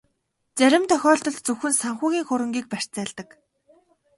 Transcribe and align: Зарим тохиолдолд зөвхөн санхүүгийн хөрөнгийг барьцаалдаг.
Зарим 0.59 0.83
тохиолдолд 0.89 1.37
зөвхөн 1.45 1.73
санхүүгийн 1.81 2.27
хөрөнгийг 2.27 2.65
барьцаалдаг. 2.69 3.29